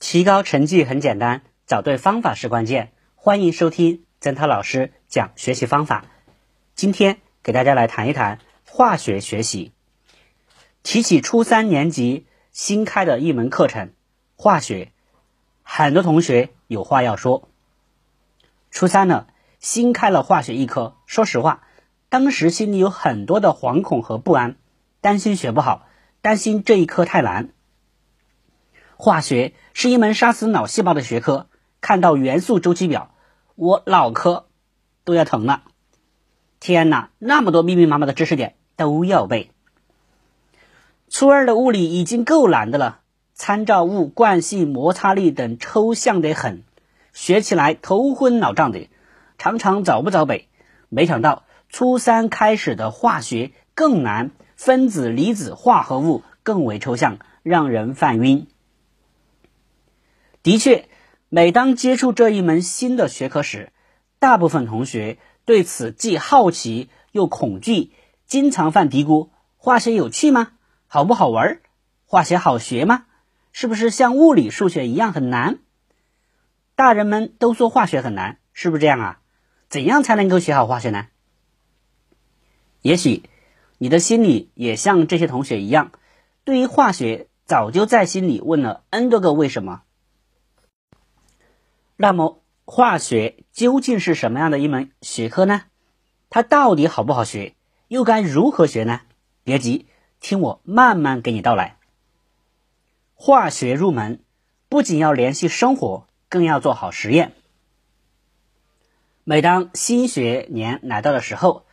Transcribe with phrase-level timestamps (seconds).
[0.00, 2.90] 提高成绩很简单，找对方法是关键。
[3.16, 6.06] 欢迎收听曾涛老师讲学习方法。
[6.74, 9.72] 今天给大家来谈一谈化学学习。
[10.82, 13.92] 提起初三年级新开的一门课程——
[14.36, 14.90] 化学，
[15.62, 17.50] 很多同学有话要说。
[18.70, 19.26] 初三了，
[19.58, 21.62] 新开了化学一科，说实话，
[22.08, 24.56] 当时心里有很多的惶恐和不安，
[25.02, 25.86] 担心学不好，
[26.22, 27.50] 担心这一科太难。
[29.00, 31.46] 化学是一门杀死脑细胞的学科，
[31.80, 33.14] 看到元素周期表，
[33.54, 34.44] 我脑壳
[35.04, 35.62] 都要疼了。
[36.60, 39.52] 天哪，那么多密密麻麻的知识点都要背。
[41.08, 43.00] 初二的物理已经够难的了，
[43.32, 46.62] 参照物、惯性、摩擦力等抽象得很，
[47.14, 48.90] 学起来头昏脑胀的，
[49.38, 50.50] 常常找不着北。
[50.90, 58.46] 没想到初三开始的化学更难，分子、离子、化合物更为抽象，让人犯晕。
[60.42, 60.88] 的确，
[61.28, 63.72] 每当接触这一门新的学科时，
[64.18, 67.92] 大部分同学对此既好奇又恐惧，
[68.26, 70.52] 经常犯嘀咕：化学有趣吗？
[70.86, 71.60] 好不好玩？
[72.06, 73.04] 化学好学吗？
[73.52, 75.58] 是不是像物理、数学一样很难？
[76.74, 79.20] 大人们都说化学很难，是不是这样啊？
[79.68, 81.08] 怎样才能够学好化学呢？
[82.80, 83.24] 也许
[83.76, 85.92] 你的心里也像这些同学一样，
[86.44, 89.82] 对于化学早就在心里问了 n 多个为什么。
[92.02, 95.64] 那么，化学究竟是什么样的一门学科呢？
[96.30, 97.54] 它到底好不好学？
[97.88, 99.02] 又该如何学呢？
[99.44, 99.84] 别急，
[100.18, 101.76] 听我慢慢给你道来。
[103.14, 104.20] 化学入门，
[104.70, 107.34] 不仅要联系生活，更要做好实验。
[109.22, 111.66] 每当新学年来到的时候，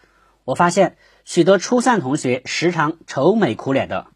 [0.44, 4.08] 我发现许多初三同学时常愁眉苦脸的。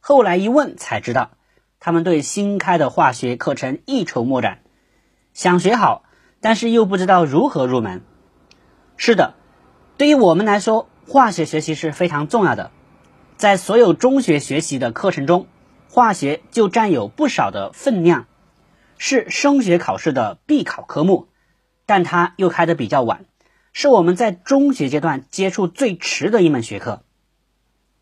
[0.00, 1.32] 后来一问才知道，
[1.80, 4.62] 他们对新开的化学课程一筹莫展。
[5.32, 6.04] 想学好，
[6.40, 8.02] 但是又不知道如何入门。
[8.96, 9.34] 是的，
[9.96, 12.70] 对于我们来说，化学学习是非常重要的。
[13.36, 15.46] 在所有中学学习的课程中，
[15.88, 18.26] 化学就占有不少的分量，
[18.98, 21.28] 是升学考试的必考科目。
[21.86, 23.24] 但它又开的比较晚，
[23.72, 27.02] 是我们在中学阶段接触最迟的一门学科。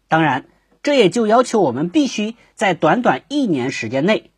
[0.08, 0.46] 当然，
[0.82, 4.32] 这也就要求我们必须在短短一年时间内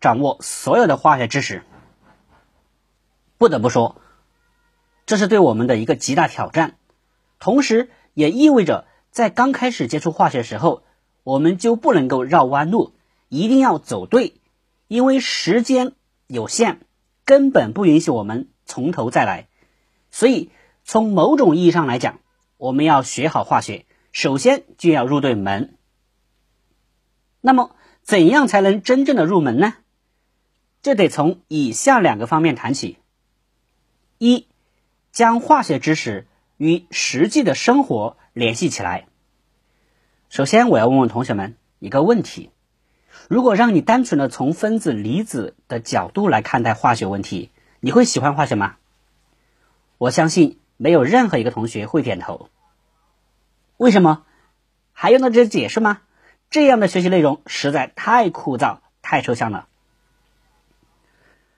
[0.00, 1.62] 掌握所有的化学知识。
[3.44, 4.00] 不得不说，
[5.04, 6.78] 这是对我们的一个极大挑战，
[7.38, 10.82] 同时也意味着在刚开始接触化学时候，
[11.24, 12.94] 我们就不能够绕弯路，
[13.28, 14.40] 一定要走对，
[14.88, 15.92] 因为时间
[16.26, 16.80] 有限，
[17.26, 19.46] 根本不允许我们从头再来。
[20.10, 20.48] 所以，
[20.82, 22.20] 从某种意义上来讲，
[22.56, 25.76] 我们要学好化学，首先就要入对门。
[27.42, 27.72] 那么，
[28.02, 29.74] 怎样才能真正的入门呢？
[30.80, 32.96] 这得从以下两个方面谈起。
[34.18, 34.46] 一，
[35.12, 36.26] 将化学知识
[36.56, 39.06] 与实际的生活联系起来。
[40.28, 42.50] 首先，我要问问同学们一个问题：
[43.28, 48.76] 如果让你单纯的从分子、离子的角度来看待化学问题，你会喜欢化学吗？
[49.98, 52.48] 我相信没有任何一个同学会点头。
[53.76, 54.24] 为什么？
[54.92, 56.02] 还用到这些解释吗？
[56.50, 59.68] 这样的学习内容实在太枯燥、太抽象了。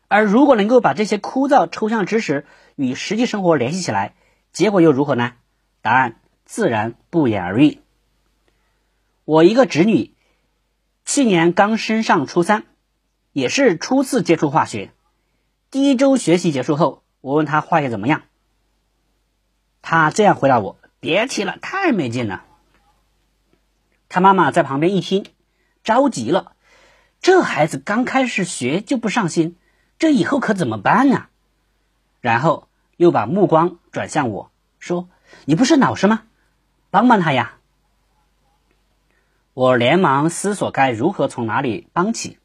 [0.08, 2.46] 而如果能够把这些枯燥抽象知识
[2.76, 4.14] 与实际生活联系起来，
[4.52, 5.32] 结果又如何呢？
[5.82, 7.80] 答案自然不言而喻。
[9.24, 10.14] 我一个侄女
[11.04, 12.64] 去年刚升上初三，
[13.32, 14.92] 也是初次接触化学。
[15.70, 18.22] 第一周学习结束后，我问她化学怎么样，
[19.82, 22.44] 她这样回答我：“别提了，太没劲了。”
[24.08, 25.26] 她妈妈在旁边一听，
[25.82, 26.52] 着急了
[27.20, 29.56] ：“这孩子刚开始学就不上心。”
[29.98, 31.26] 这以后可怎么办呢？
[32.20, 35.08] 然后又把目光转向我说
[35.46, 36.24] ：“你不是老师吗？
[36.90, 37.58] 帮帮他呀！”
[39.54, 42.38] 我连忙思索该如何从哪里帮起。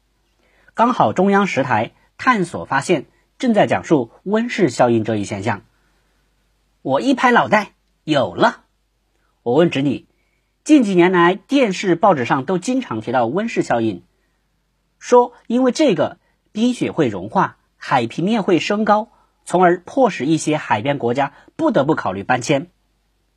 [0.72, 3.06] 刚好中央十台探索发现
[3.38, 5.62] 正在讲述温室效应这一现象。
[6.80, 7.72] 我一拍脑袋，
[8.04, 8.64] 有了！
[9.42, 10.06] 我问侄女
[10.64, 14.04] ：“近几年来，电视、报纸上都经常提到温室效应，
[14.98, 16.18] 说因为这个。”
[16.52, 19.10] 冰雪会融化，海平面会升高，
[19.44, 22.70] 从而迫使一些海边国家不得不考虑搬迁。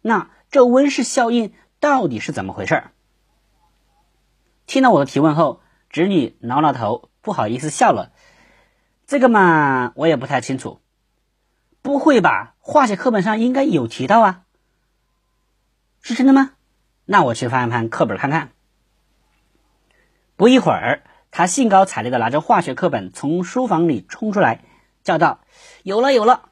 [0.01, 2.83] 那这温室效应到底是怎么回事？
[4.67, 8.11] 听到我的提问后，侄女挠挠头，不好意思笑了。
[9.07, 10.81] 这个嘛，我也不太清楚。
[11.81, 12.55] 不会吧？
[12.59, 14.43] 化学课本上应该有提到啊？
[16.01, 16.51] 是真的吗？
[17.05, 18.51] 那我去翻一翻课本看看。
[20.35, 21.03] 不一会儿。
[21.37, 24.61] 他兴高采烈地拿着化学课本从书房里冲出来，
[25.03, 25.41] 叫道
[25.83, 26.43] ：“有了，有了！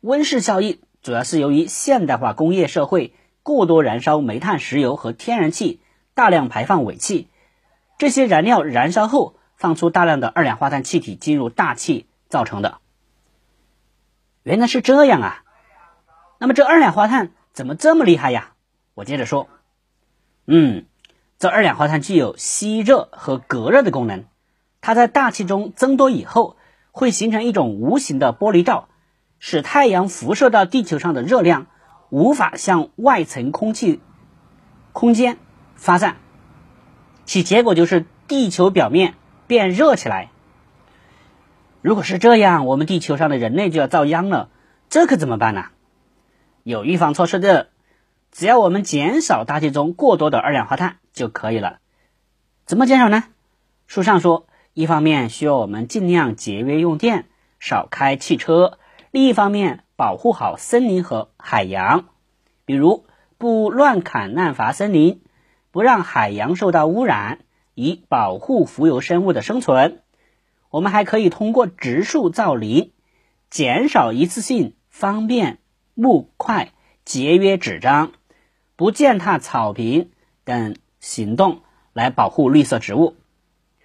[0.00, 5.80] 温室效应主要是由于现代化工业社会过多燃烧煤炭、石油和天然气，
[6.14, 7.28] 大量排放尾气。
[7.98, 12.78] 这些燃料燃烧后放出大量的二氧化碳气体进入大气造成的。
[14.42, 15.44] 原来是这样啊！
[16.40, 18.54] 那么这二氧化碳怎么这么厉害呀？
[18.94, 19.48] 我接着说，
[20.48, 20.86] 嗯，
[21.38, 24.24] 这二氧化碳具有吸热和隔热的功能。
[24.82, 26.56] 它在大气中增多以后，
[26.90, 28.88] 会形成一种无形的玻璃罩，
[29.38, 31.68] 使太阳辐射到地球上的热量
[32.10, 34.00] 无法向外层空气
[34.92, 35.38] 空间
[35.76, 36.16] 发散，
[37.24, 39.14] 其结果就是地球表面
[39.46, 40.30] 变热起来。
[41.80, 44.48] 如果是这样，我们地球上的人类就要遭殃了，
[44.90, 45.66] 这可怎么办呢？
[46.64, 47.70] 有预防措施的，
[48.32, 51.78] 只要我们减少大气中过多的二氧化碳就可以了。
[52.66, 53.22] 怎么减少呢？
[53.86, 54.48] 书上说。
[54.74, 57.26] 一方面需要我们尽量节约用电，
[57.60, 58.78] 少开汽车；
[59.10, 62.06] 另一方面保护好森林和海洋，
[62.64, 63.04] 比如
[63.36, 65.20] 不乱砍滥伐森林，
[65.70, 67.40] 不让海洋受到污染，
[67.74, 70.00] 以保护浮游生物的生存。
[70.70, 72.92] 我们还可以通过植树造林，
[73.50, 75.58] 减少一次性方便
[75.92, 76.72] 木块，
[77.04, 78.12] 节约纸张，
[78.76, 80.12] 不践踏草坪
[80.44, 81.60] 等行动
[81.92, 83.16] 来保护绿色植物。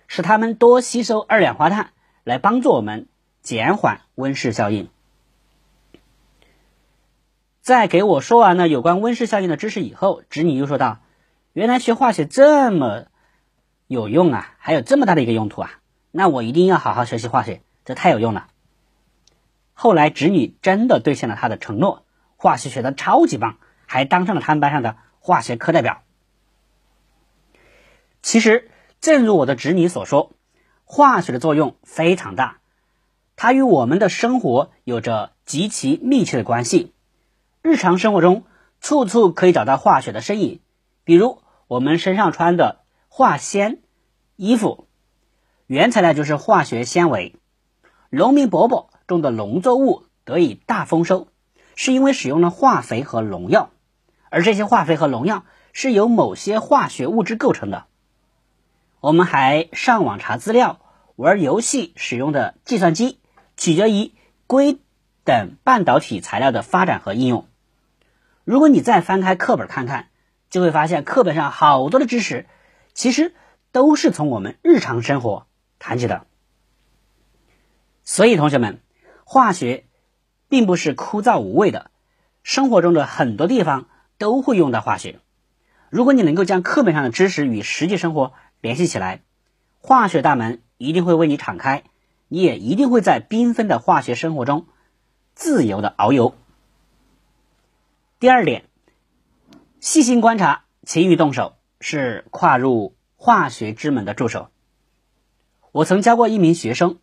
[0.07, 1.92] 使它们多吸收二氧化碳，
[2.24, 3.07] 来帮助我们
[3.42, 4.89] 减缓温室效应。
[7.62, 11.00] 在给我说完了有关温室效应的知识以后，侄女又说道
[11.51, 13.07] ：“原来学化学这么
[13.88, 15.80] 有用啊，还有这么大的一个用途啊！
[16.12, 18.48] 那我一定要好好学习化学，这太有用了。”
[19.75, 22.06] 后来，侄女真的兑现了她的承诺，
[22.38, 26.01] 化学学的超级棒，还当上了他们班上的化学课代表。
[28.21, 28.71] 其实。
[29.00, 30.32] 正如我的侄女所说，
[30.84, 32.58] 化学的作用非常大，
[33.36, 36.94] 它与我们的生活有着极其密切的关系。
[37.62, 38.44] 日常生活中，
[38.82, 40.62] 处处可以找到化学的身影，
[41.04, 43.80] 比如我们身上穿的化纤
[44.36, 44.88] 衣服，
[45.68, 47.34] 原材料就是化学纤维；
[48.10, 51.28] 农民伯伯种的农作物得以大丰收，
[51.76, 53.70] 是因为使用了化肥和农药，
[54.30, 57.86] 而这些化肥和农药是由某些化学物质构成的。
[59.00, 60.80] 我们还上网查资料、
[61.16, 63.20] 玩游戏使用的计算机，
[63.56, 64.12] 取决于
[64.48, 64.80] 硅
[65.24, 67.48] 等半导体材料的发展和应用。
[68.44, 70.08] 如果你再翻开课本看看，
[70.50, 72.48] 就会发现课本上好多的知识，
[72.94, 73.36] 其实
[73.72, 75.46] 都是从我们日常生活
[75.78, 76.26] 谈起的。
[78.04, 78.80] 所以，同学们，
[79.26, 79.86] 化学
[80.50, 81.92] 并不是枯燥无味的，
[82.42, 85.20] 生活中的很多地方都会用到化学。
[85.90, 89.21] 如果你能够将课本上的知识与实际生活，联系起来，
[89.80, 91.83] 化学大门一定会为你敞开，
[92.27, 94.65] 你也一定会在缤纷的化学生活中
[95.33, 96.36] 自由的遨游。
[98.19, 98.65] 第二点，
[99.80, 104.50] 细心观察，勤于动手，是跨入化学之门的助手。
[105.71, 106.98] 我曾教过一名学生，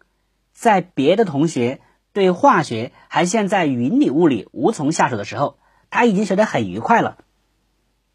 [0.53, 1.81] 在别的同学
[2.13, 5.59] 对化学还陷在云里雾里无从下手的时候，
[5.89, 7.19] 他已经学得很愉快了。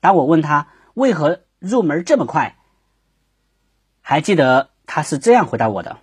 [0.01, 2.57] 当我问他为何入门这么快，
[4.09, 5.99] 还记得他是这样回答我的：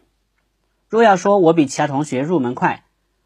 [0.89, 2.85] 若要说我比其他同学入门快，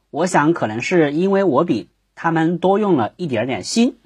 [0.08, 3.98] 我想可能是因为我比他们多用了一点点心。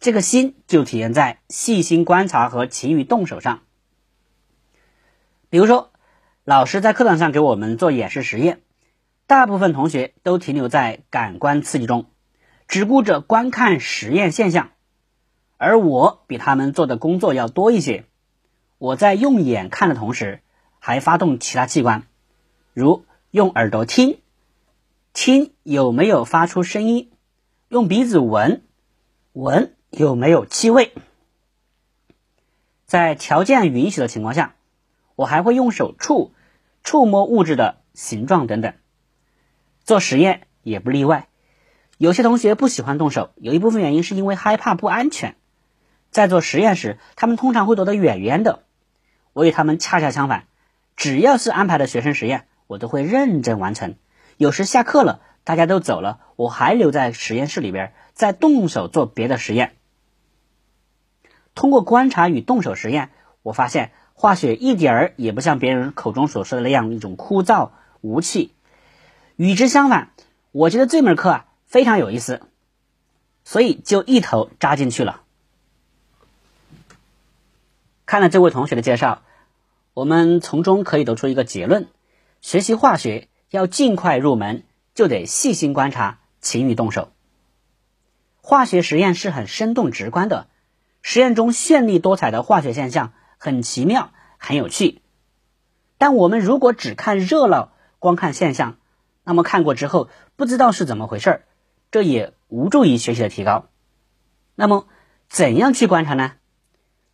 [0.00, 3.60] 这个心就体现在细心观察和勤于动手上。
[5.50, 5.92] 比如说，
[6.42, 8.60] 老师在课堂上给我们做演示实验，
[9.28, 12.06] 大部分同学都停留在感官刺激中，
[12.66, 14.70] 只顾着观看实验现象，
[15.58, 18.04] 而我比他们做的工作要多一些。
[18.82, 20.40] 我在用眼看的同时，
[20.80, 22.02] 还发动其他器官，
[22.74, 24.18] 如用耳朵听，
[25.12, 27.06] 听有没有发出声音；
[27.68, 28.64] 用鼻子闻，
[29.34, 30.92] 闻有没有气味。
[32.84, 34.56] 在条件允许的情况下，
[35.14, 36.32] 我还会用手触，
[36.82, 38.74] 触摸物质的形状等等。
[39.84, 41.28] 做实验也不例外。
[41.98, 45.36] 有些同学不喜欢动手，有一部分原因是因为害怕不安全。
[46.10, 48.64] 在做实验时，他们通常会躲得远远的。
[49.32, 50.44] 我与他们恰恰相反，
[50.96, 53.96] 只要是安排的学生实验，我都会认真完成。
[54.36, 59.76] 有时下课了，大家都走了，我还留在实验室里边，再动手做别的实验。
[61.54, 63.10] 通过观察与动手实验，
[63.42, 67.70] 我发现化学一点儿也不像别人口中所说的那样一种枯燥
[68.00, 68.52] 无趣。
[69.36, 70.10] 与之相反，
[70.50, 72.42] 我觉得这门课啊非常有意思，
[73.44, 75.21] 所以就一头扎进去了。
[78.12, 79.22] 看了这位同学的介绍，
[79.94, 81.88] 我们从中可以得出一个结论：
[82.42, 84.64] 学习化学要尽快入门，
[84.94, 87.10] 就得细心观察，勤于动手。
[88.42, 90.48] 化学实验是很生动直观的，
[91.00, 95.00] 实验中绚丽多彩的化学现象很奇妙、很有趣。
[95.96, 98.76] 但我们如果只看热闹，光看现象，
[99.24, 101.44] 那么看过之后不知道是怎么回事儿，
[101.90, 103.70] 这也无助于学习的提高。
[104.54, 104.86] 那么，
[105.30, 106.32] 怎样去观察呢？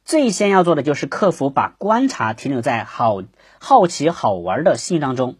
[0.08, 3.22] 最先要做的就是克服把观察停留在好
[3.58, 5.36] 好奇、好玩的心当中，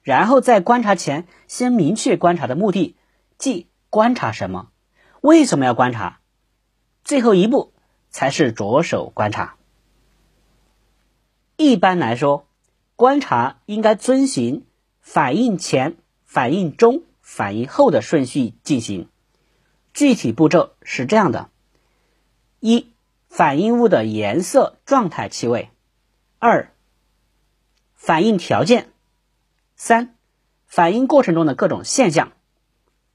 [0.00, 2.96] 然后在观察前先明确观察的目的，
[3.36, 4.70] 即观察什么，
[5.20, 6.20] 为什么要观察，
[7.04, 7.74] 最后一步
[8.08, 9.56] 才是着手观察。
[11.58, 12.48] 一般来说，
[12.94, 14.64] 观察应该遵循
[15.02, 19.10] 反应前、反应中、反应后的顺序进行，
[19.92, 21.50] 具体步骤是这样的：
[22.60, 22.95] 一。
[23.36, 25.68] 反应物的颜色、状态、气味；
[26.38, 26.72] 二、
[27.92, 28.84] 反应条件；
[29.74, 30.16] 三、
[30.64, 32.28] 反应过程中的各种现象；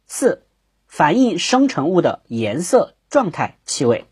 [0.05, 0.45] 四、
[0.85, 4.05] 反应生成物的颜色、状态、气味。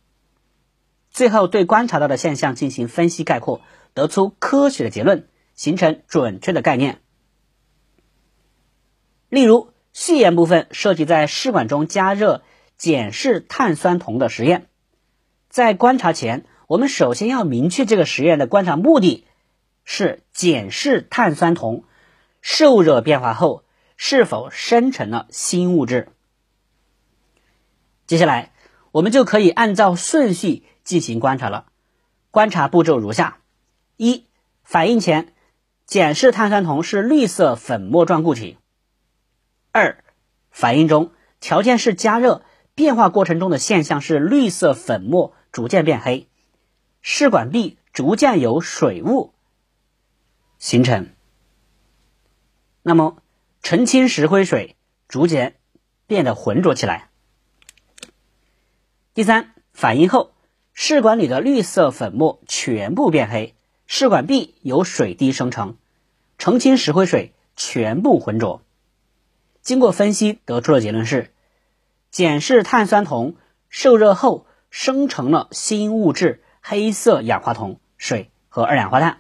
[1.12, 3.62] 最后，对观察到的现象进行分析概括，
[3.94, 7.04] 得出科学的结论，形成准确的概念。
[9.30, 12.42] 例如，序言部分涉及在试管中加热
[12.80, 14.69] 碱式碳酸铜的实验。
[15.50, 19.26] 在观察前，我们首先要明确这个实验的观察目的
[19.84, 21.84] 是检视碳酸铜
[22.40, 23.64] 受热变化后
[23.98, 26.10] 是否生成了新物质。
[28.06, 28.52] 接下来，
[28.92, 31.66] 我们就可以按照顺序进行观察了。
[32.30, 33.40] 观察步骤如下：
[33.98, 34.26] 一、
[34.64, 35.34] 反应前，
[35.88, 38.58] 检视碳酸铜是绿色粉末状固体；
[39.72, 40.04] 二、
[40.52, 42.44] 反应中，条件是加热，
[42.76, 45.34] 变化过程中的现象是绿色粉末。
[45.52, 46.28] 逐渐变黑，
[47.02, 49.34] 试管壁逐渐有水雾
[50.60, 51.10] 形成。
[52.84, 53.18] 那么，
[53.64, 54.76] 澄清石灰水
[55.08, 55.56] 逐渐
[56.06, 57.10] 变得浑浊起来。
[59.14, 60.34] 第三，反应后，
[60.74, 63.56] 试管里的绿色粉末全部变黑，
[63.88, 65.78] 试管壁有水滴生成，
[66.38, 68.62] 澄清石灰水全部浑浊。
[69.62, 71.34] 经过分析得出的结论是：
[72.12, 73.36] 碱式碳酸铜
[73.68, 74.46] 受热后。
[74.70, 79.20] 生成了新物质黑色氧化铜、水和二氧化碳。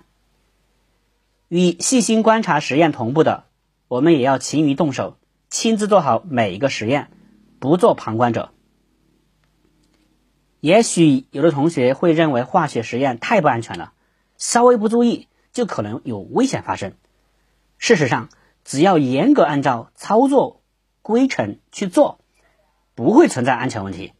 [1.48, 3.46] 与细心观察实验同步的，
[3.88, 5.18] 我们也要勤于动手，
[5.50, 7.10] 亲自做好每一个实验，
[7.60, 8.54] 不做旁观者。
[10.60, 13.94] 也许有的同学会认为化学实验太不安全了，
[14.38, 16.94] 稍微不注意就可能有危险发生。
[17.78, 18.30] 事实上，
[18.64, 20.62] 只要严格按照操作
[21.02, 22.20] 规程去做，
[22.94, 24.14] 不会存在安全问题。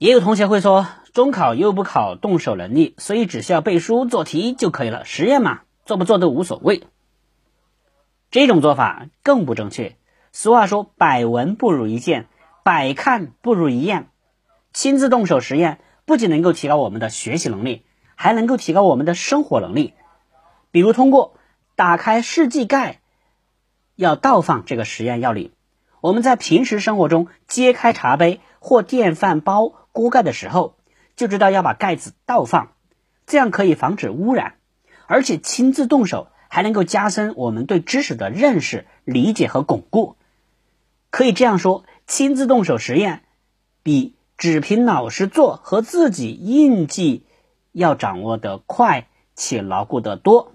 [0.00, 5.04] 也有同学会说，中考又不考动手能力，所以只需要背书做题就可以了。
[5.04, 6.84] 实验嘛，做不做都无所谓。
[8.30, 9.98] 这种做法更不正确。
[10.32, 12.28] 俗话说，百闻不如一见，
[12.62, 14.08] 百看不如一验。
[14.72, 19.92] 亲自动手实验，不仅能够提高我们的学习能力，还能够提高我们的生活能力。
[20.70, 21.34] 比如，通过
[21.76, 23.02] 打开试剂盖
[23.96, 25.52] 要倒放这个实验要领，
[26.00, 29.74] 我们在平时生活中揭开茶杯或电饭煲。
[29.92, 30.76] 锅盖的时候
[31.16, 32.72] 就知道要把盖子倒放，
[33.26, 34.54] 这样可以防止污染，
[35.06, 40.16] 而且亲自动手还能够加深我们对知识的认识、理解和巩固。
[41.10, 43.24] 可以这样说，亲自动手实验
[43.82, 47.26] 比只凭老师做和自己硬记
[47.72, 50.54] 要掌握的快且牢固得多。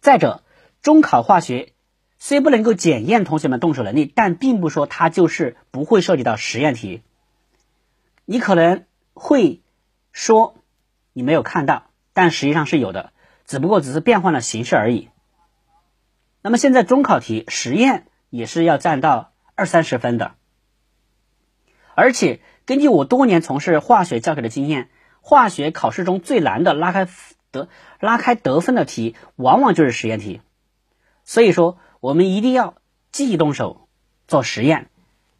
[0.00, 0.42] 再者，
[0.82, 1.72] 中考化学
[2.18, 7.02] 虽不能够检验同学们动手能力，但并不说它就是不会涉及到实验题。
[8.24, 9.62] 你可能会
[10.12, 10.54] 说
[11.12, 13.12] 你没有看到，但实际上是有的，
[13.44, 15.10] 只不过只是变换了形式而已。
[16.42, 20.34] 那么现在中考题实验也是要占到二三十分的，
[21.94, 24.90] 而且根据我多年从事化学教学的经验，
[25.20, 27.08] 化学考试中最难的拉开
[27.50, 27.68] 得
[28.00, 30.40] 拉开得分的题，往往就是实验题。
[31.24, 32.74] 所以说，我们一定要
[33.12, 33.88] 积极动手
[34.26, 34.90] 做实验，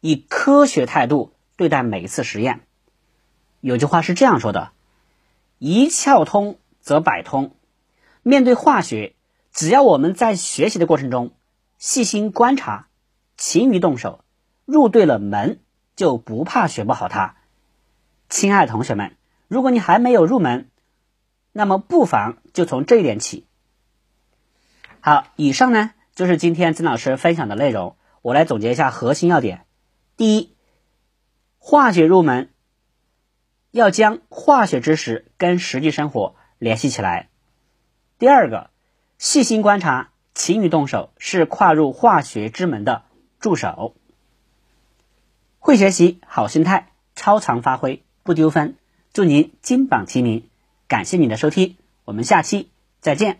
[0.01, 2.61] 以科学态度对待每一次实验。
[3.65, 4.73] 有句话是这样说的
[5.57, 7.55] ：“一窍通则百通。”
[8.21, 9.15] 面对化学，
[9.51, 11.31] 只要我们在学习的过程中
[11.79, 12.89] 细心观察、
[13.37, 14.23] 勤于动手，
[14.65, 15.61] 入对了门，
[15.95, 17.37] 就不怕学不好它。
[18.29, 19.17] 亲爱的同学们，
[19.47, 20.69] 如果你还没有入门，
[21.51, 23.47] 那么不妨就从这一点起。
[24.99, 27.97] 好，以上呢就是今天曾老师分享的内容。
[28.21, 29.65] 我来总结一下核心要点：
[30.17, 30.53] 第一，
[31.57, 32.51] 化学入门。
[33.75, 37.27] 要将化学知识跟实际生活联系起来。
[38.17, 38.69] 第二个，
[39.17, 43.03] 细心观察，勤于动手，是跨入化学之门的
[43.41, 43.93] 助手。
[45.59, 48.77] 会学习，好心态，超常发挥，不丢分。
[49.11, 50.47] 祝您金榜题名！
[50.87, 52.69] 感谢您的收听，我们下期
[53.01, 53.39] 再见。